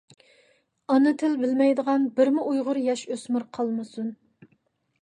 [0.93, 4.15] ئانا تىل بىلمەيدىغان بىرمۇ ئۇيغۇر ياش-ئۆسمۈر قالمىسۇن!